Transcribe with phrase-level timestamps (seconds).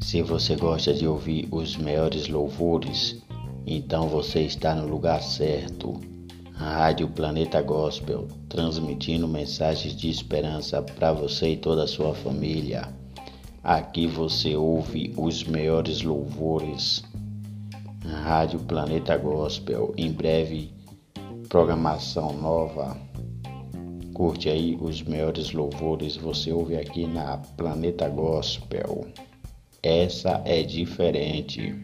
[0.00, 3.22] Se você gosta de ouvir os melhores louvores,
[3.66, 6.00] então você está no lugar certo.
[6.54, 12.88] Rádio Planeta Gospel, transmitindo mensagens de esperança para você e toda a sua família.
[13.62, 17.04] Aqui você ouve os melhores louvores.
[18.22, 20.72] Rádio Planeta Gospel, em breve
[21.48, 22.96] programação nova.
[24.16, 29.06] Curte aí os melhores louvores, você ouve aqui na Planeta Gospel.
[29.82, 31.74] Essa é diferente.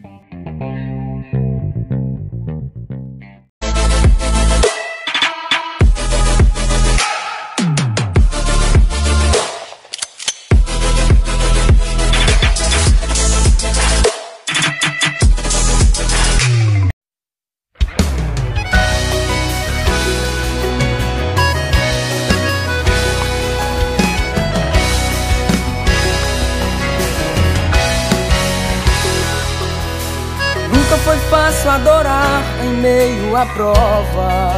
[33.53, 34.53] Prova.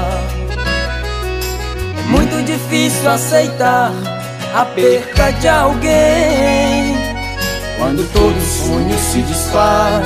[2.07, 3.91] Muito difícil aceitar
[4.53, 6.97] a perca de alguém.
[7.77, 10.05] Quando todo sonho se desfaz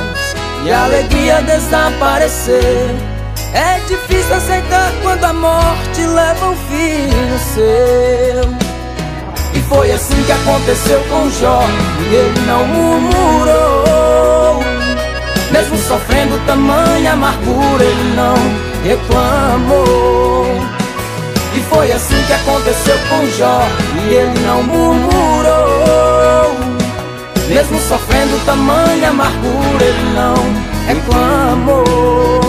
[0.64, 2.90] e a alegria desaparecer.
[3.52, 8.50] É difícil aceitar quando a morte leva o filho seu.
[9.52, 11.62] E foi assim que aconteceu com Jó,
[12.00, 14.62] e ele não murmurou.
[15.50, 20.46] Mesmo sofrendo tamanha amargura, ele não reclamou.
[21.54, 23.62] E foi assim que aconteceu com Jó,
[24.04, 26.54] e ele não murmurou.
[27.48, 30.34] Mesmo sofrendo tamanha amargura, ele não
[30.86, 32.40] reclamou.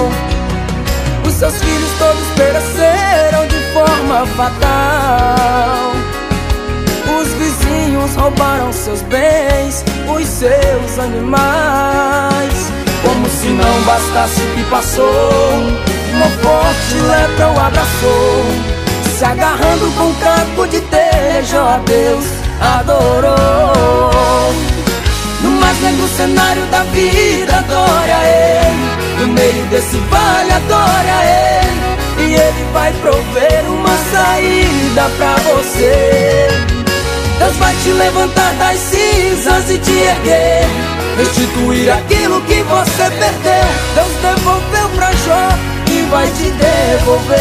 [1.26, 5.92] Os seus filhos todos pereceram de forma fatal.
[7.20, 12.72] Os vizinhos roubaram seus bens, os seus animais.
[13.04, 15.91] Como se não bastasse o que passou
[16.22, 18.46] Uma forte lepra o abraçou.
[19.18, 22.26] Se agarrando com um caco de tejo A Deus
[22.62, 24.54] adorou.
[25.42, 29.20] No mais negro cenário da vida Adore a Ele.
[29.20, 32.30] No meio desse vale adore a Ele.
[32.30, 36.48] E Ele vai prover uma saída pra você.
[37.40, 40.68] Deus vai te levantar das cinzas e te erguer.
[41.18, 43.66] Restituir aquilo que você perdeu.
[43.96, 45.71] Deus devolveu pra Jó
[46.12, 47.40] vai te devolver.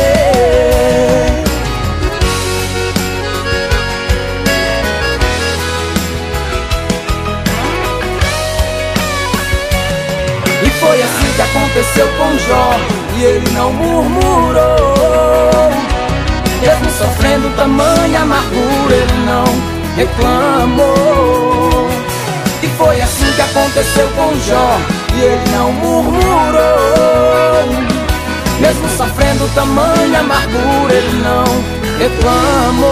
[10.62, 12.70] E foi assim que aconteceu com Jó
[13.18, 14.60] E ele não murmurou.
[16.60, 19.44] Mesmo sofrendo tamanha amargura Ele não
[19.96, 21.88] reclamou.
[22.62, 24.78] E foi assim que aconteceu com Jó
[25.16, 26.30] E ele não murmurou
[28.60, 31.44] Mesmo sofrendo tamanha amargura Ele não
[31.98, 32.90] reclamou.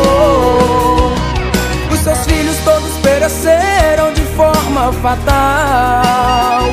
[1.92, 6.64] Os seus filhos todos pereceram de forma fatal.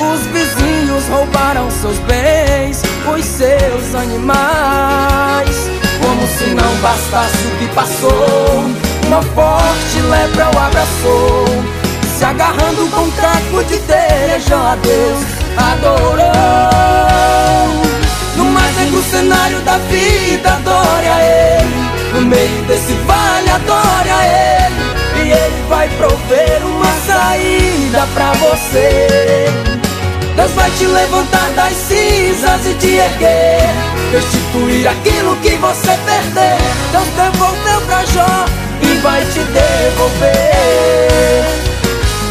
[0.00, 2.82] Os vizinhos roubaram seus bens
[3.12, 5.68] Os seus animais.
[6.00, 11.46] Como se não bastasse o que passou uma forte lepra o abraçou.
[12.18, 15.24] Se agarrando com um caco de tejo a Deus
[15.56, 16.27] adorou
[19.88, 26.60] vida adore a Ele No meio desse vale adore a Ele E Ele vai prover
[26.64, 29.46] uma saída pra você
[30.36, 33.68] Deus vai te levantar das cinzas e te erguer
[34.12, 36.58] Restituir aquilo que você perdeu
[36.92, 40.28] Deus devolveu pra Jó e vai te devolver.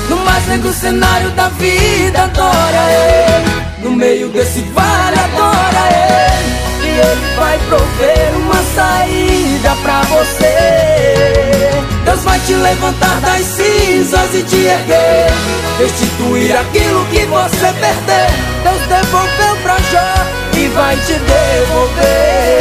[0.10, 3.84] No mais negro cenário da vida, adora Ele.
[3.84, 6.57] No meio desse vale, adora Ele.
[6.98, 11.72] Ele vai prover uma saída pra você.
[12.04, 15.32] Deus vai te levantar das cinzas e te erguer.
[15.78, 18.30] Restituir aquilo que você perdeu.
[18.64, 20.14] Deus devolveu pra Jó
[20.60, 22.58] e vai te devolver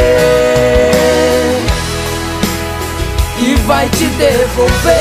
[3.39, 4.97] e vai te devolver.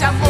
[0.00, 0.29] se amor.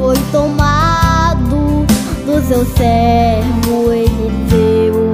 [0.00, 1.84] foi tomado
[2.24, 5.12] do seu servo, ele deu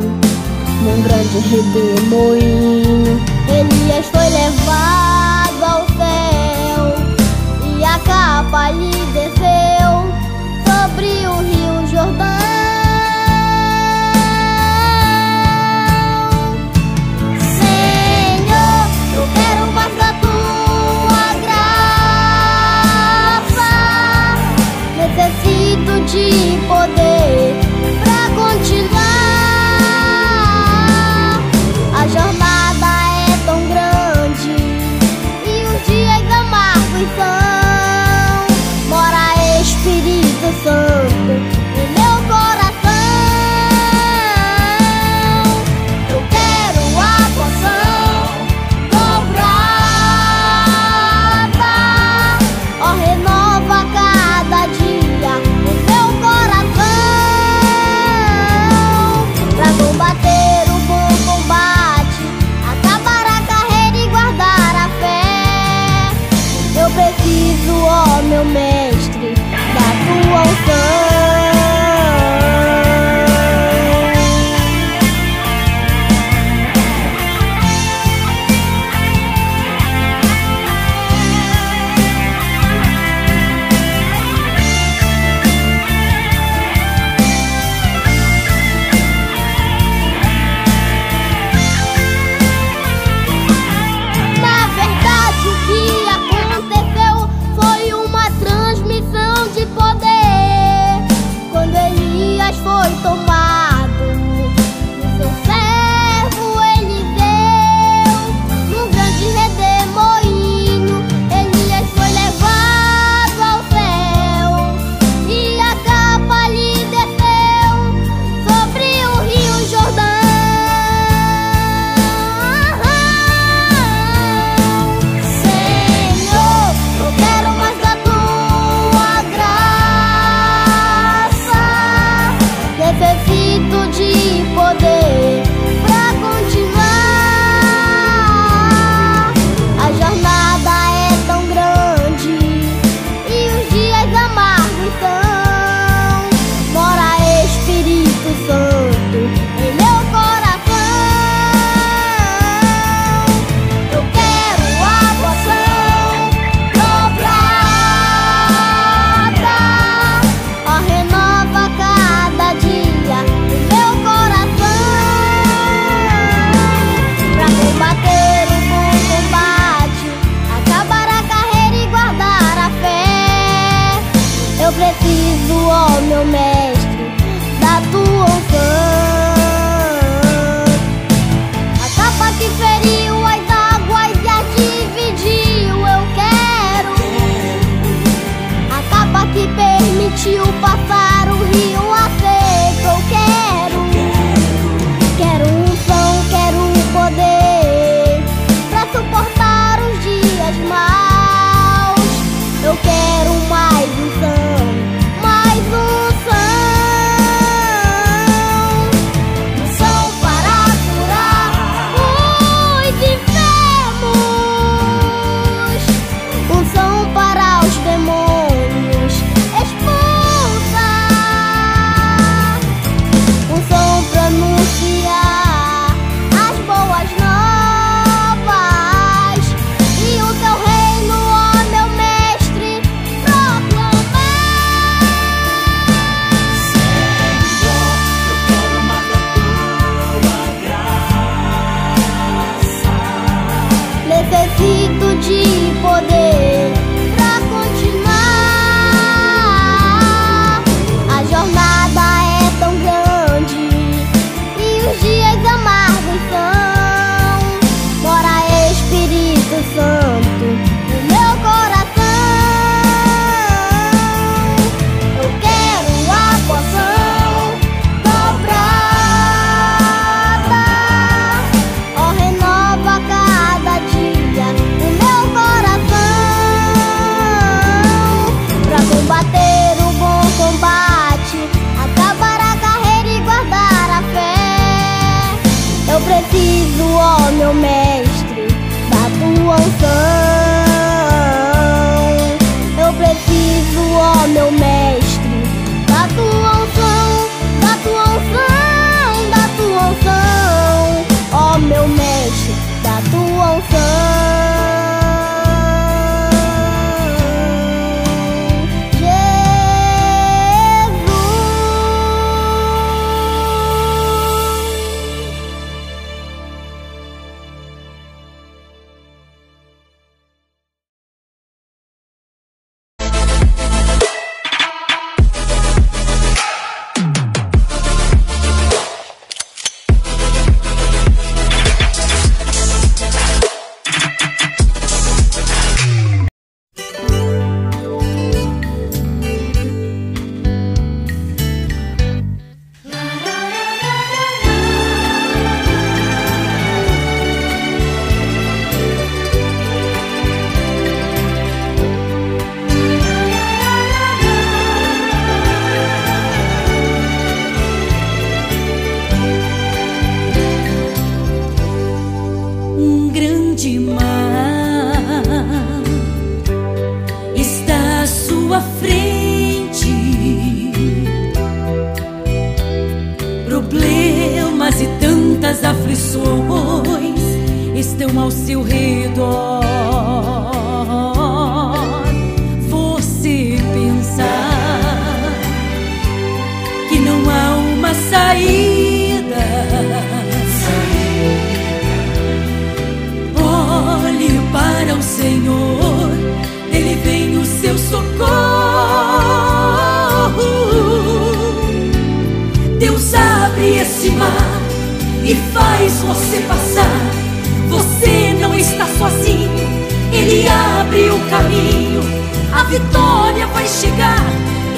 [0.80, 3.20] num grande redemoinho.
[3.48, 6.94] Elias foi levado ao céu
[7.76, 9.06] e a capa lhe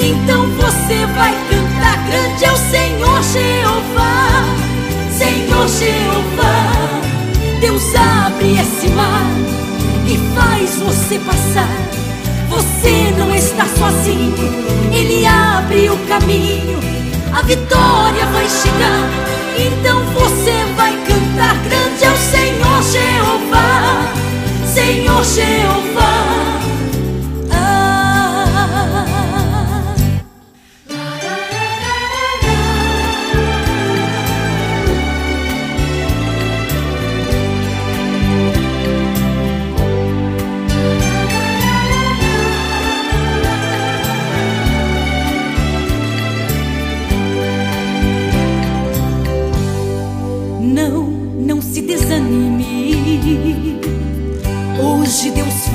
[0.00, 4.44] Então você vai cantar grande é ao Senhor Jeová,
[5.10, 6.98] Senhor Jeová.
[7.60, 9.30] Deus abre esse mar
[10.06, 11.68] e faz você passar.
[12.48, 14.34] Você não está sozinho,
[14.92, 16.78] Ele abre o caminho.
[17.32, 19.10] A vitória vai chegar,
[19.58, 24.12] então você vai cantar grande é ao Senhor Jeová,
[24.64, 26.37] Senhor Jeová.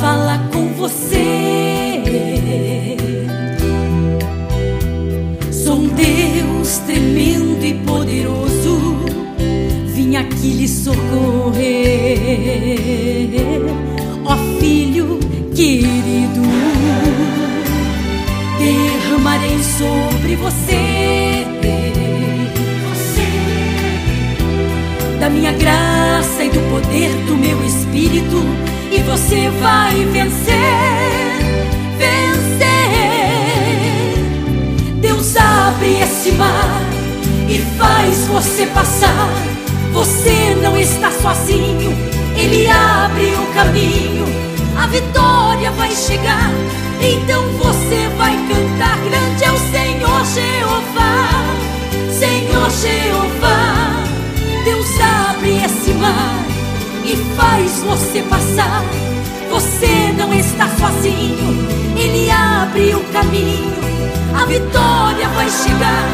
[0.04, 2.04] falar com você.
[5.50, 8.98] Sou um Deus tremendo e poderoso,
[9.96, 11.62] vim aqui lhe socorrer.
[14.26, 15.20] Ó oh, filho
[15.56, 16.42] querido,
[18.60, 21.46] derramarei sobre você.
[22.89, 23.24] você.
[25.18, 30.53] Da minha graça e do poder do meu espírito e você vai vencer,
[31.97, 32.63] vencer.
[35.01, 36.79] Deus abre esse mar
[37.49, 39.29] e faz você passar.
[39.93, 41.91] Você não está sozinho,
[42.38, 44.25] Ele abre o caminho.
[44.77, 46.51] A vitória vai chegar,
[47.01, 48.97] então você vai cantar.
[49.10, 51.29] Grande é o Senhor Jeová,
[52.12, 54.03] Senhor Jeová.
[54.63, 56.42] Deus abre esse mar
[57.04, 58.84] e faz você passar.
[59.50, 63.74] Você não está sozinho, ele abre o caminho.
[64.36, 66.08] A vitória vai chegar,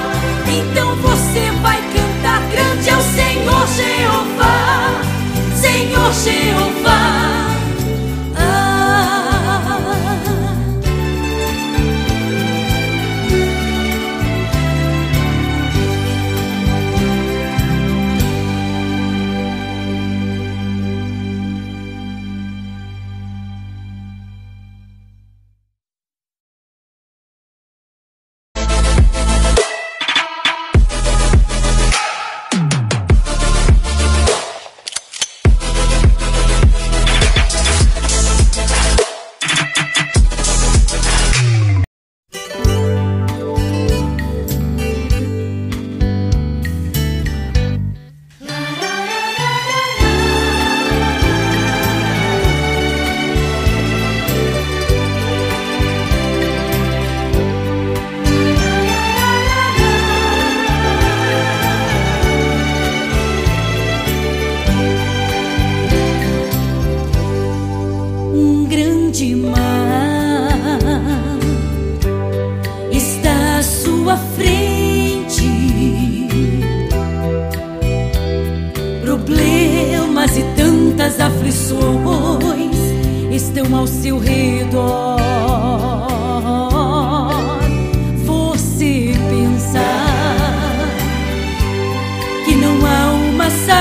[0.48, 2.42] então você vai cantar.
[2.52, 5.02] Grande é o Senhor Jeová,
[5.56, 7.49] Senhor Jeová.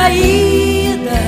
[0.09, 1.21] Saída.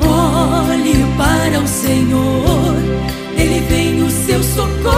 [0.00, 2.74] Olhe para o Senhor,
[3.36, 4.88] Ele vem o seu socorro.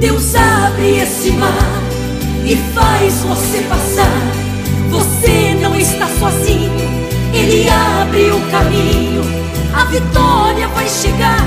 [0.00, 1.82] Deus abre esse mar
[2.44, 4.20] e faz você passar.
[4.90, 6.72] Você não está sozinho,
[7.32, 9.22] Ele abre o caminho.
[9.74, 11.44] A vitória vai chegar,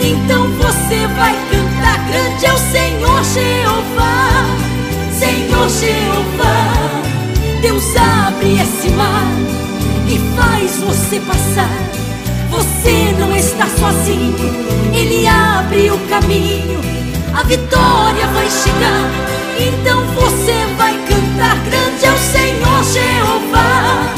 [0.00, 1.75] então você vai cantar.
[2.08, 4.46] Grande é o Senhor Jeová,
[5.12, 7.02] Senhor Jeová.
[7.60, 9.32] Deus abre esse mar
[10.08, 11.70] e faz você passar.
[12.50, 14.34] Você não está sozinho,
[14.94, 16.80] Ele abre o caminho.
[17.34, 19.10] A vitória vai chegar,
[19.58, 21.56] então você vai cantar.
[21.64, 24.14] Grande é o Senhor Jeová,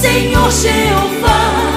[0.00, 1.71] Senhor Jeová.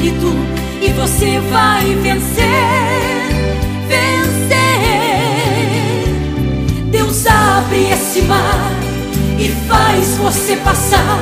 [0.00, 0.34] Espírito,
[0.80, 2.40] e você vai vencer,
[3.86, 4.58] vencer.
[6.90, 8.72] Deus abre esse mar
[9.38, 11.20] e faz você passar.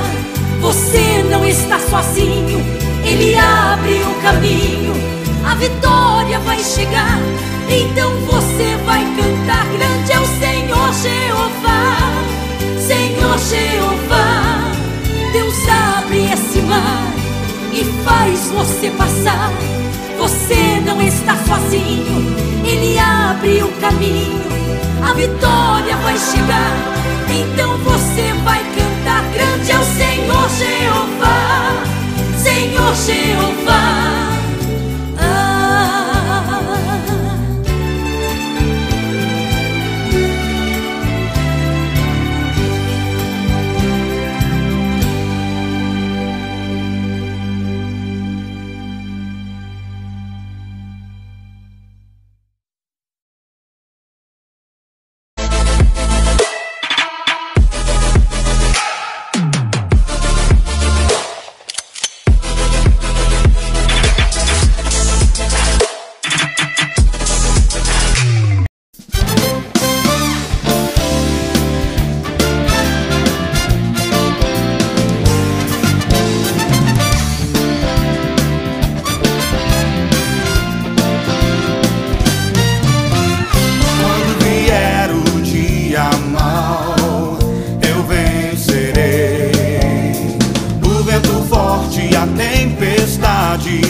[0.60, 2.64] Você não está sozinho,
[3.04, 4.94] Ele abre o caminho.
[5.44, 7.18] A vitória vai chegar,
[7.68, 9.66] então você vai cantar.
[9.66, 11.96] Grande é o Senhor Jeová,
[12.86, 14.72] Senhor Jeová.
[15.32, 17.27] Deus abre esse mar
[17.72, 19.50] e faz você passar.
[20.18, 24.38] Você não está sozinho, Ele abre o caminho.
[25.02, 26.72] A vitória vai chegar,
[27.30, 27.67] então
[92.18, 93.80] a tempestade,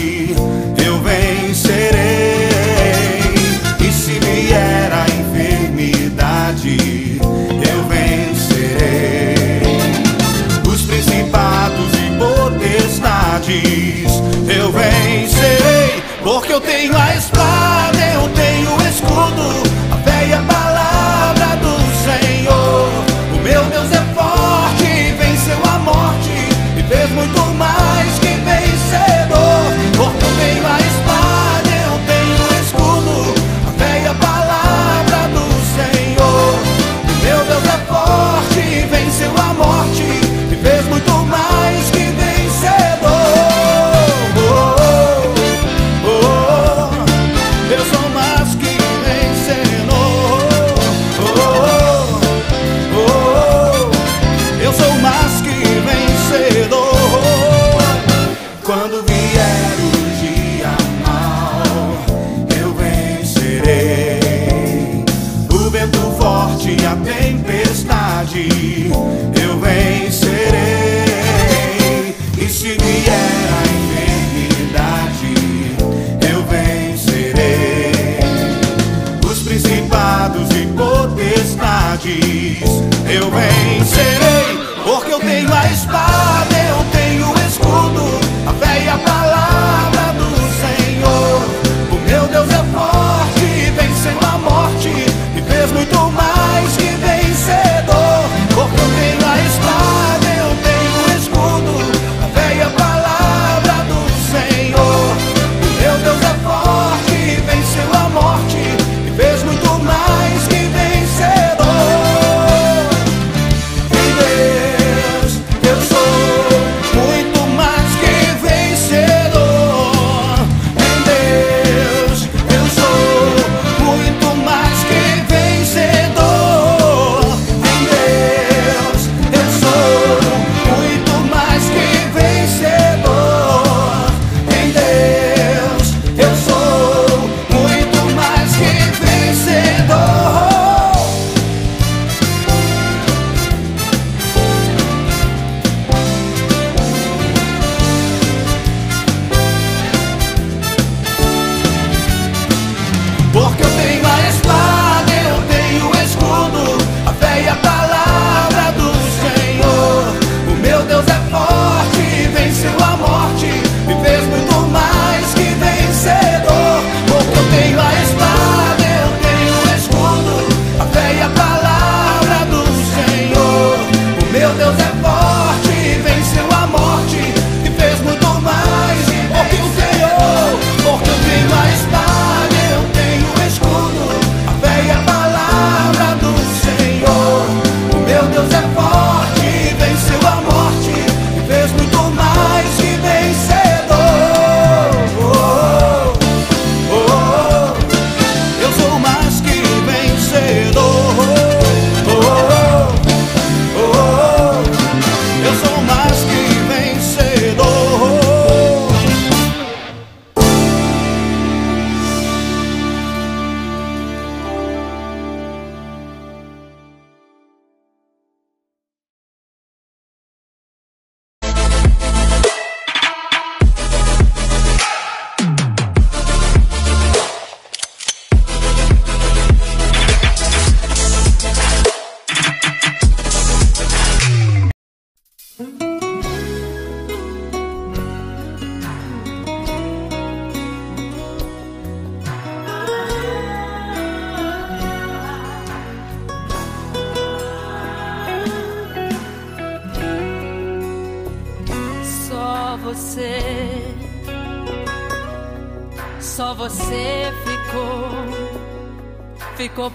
[68.39, 68.78] see.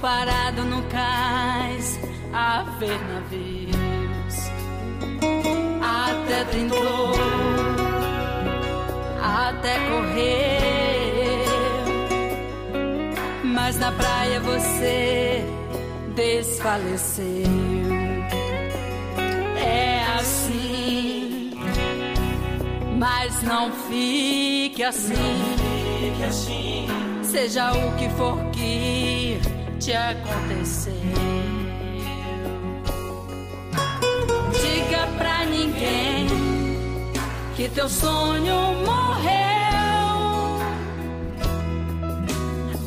[0.04, 1.98] Parado no cais
[2.34, 4.36] a ver navios.
[5.82, 7.14] Até tentou,
[9.22, 11.46] até correr,
[13.46, 15.42] mas na praia você
[16.14, 17.24] desfaleceu.
[19.58, 21.52] É assim.
[23.00, 25.16] Mas não fique assim.
[27.24, 29.40] Seja o que for que
[29.84, 30.94] te aconteceu.
[34.54, 36.28] Diga pra ninguém
[37.58, 38.56] que teu sonho
[38.86, 39.34] morreu.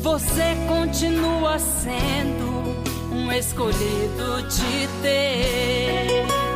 [0.01, 2.75] Você continua sendo
[3.13, 6.47] um escolhido de Deus.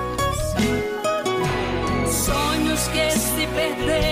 [2.11, 4.10] Sonhos que se perderam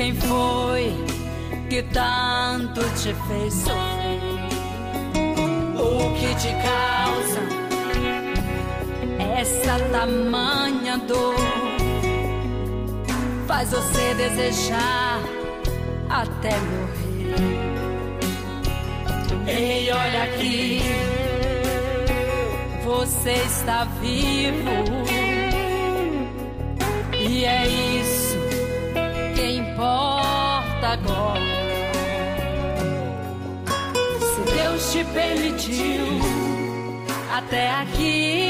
[0.00, 0.94] Quem foi
[1.68, 4.18] que tanto te fez sofrer?
[5.76, 7.42] O que te causa
[9.38, 11.34] essa tamanha dor?
[13.46, 15.20] Faz você desejar
[16.08, 17.34] até morrer.
[19.46, 20.80] Ei, olha aqui,
[22.82, 24.80] você está vivo.
[27.18, 28.19] E é isso
[29.80, 31.40] importa agora.
[34.20, 36.04] Se Deus te permitiu
[37.32, 38.49] até aqui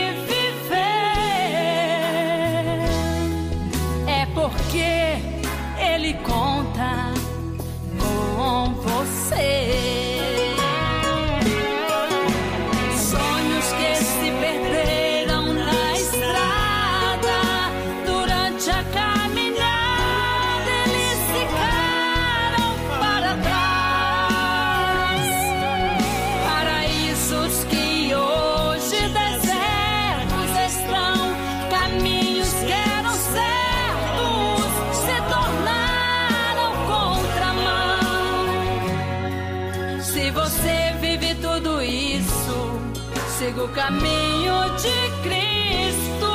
[43.60, 46.32] no caminho de Cristo.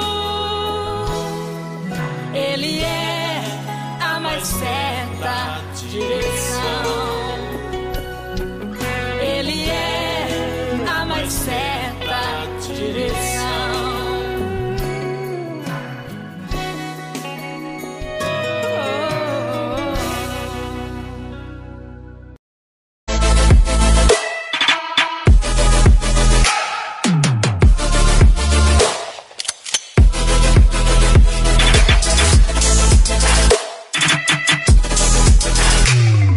[2.36, 3.05] Ele é